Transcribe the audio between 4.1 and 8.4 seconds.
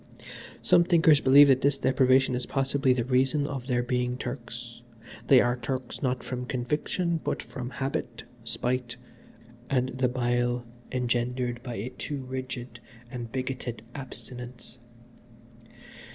Turks. They are Turks, not from conviction, but from habit,